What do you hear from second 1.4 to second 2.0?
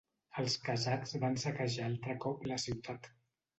saquejar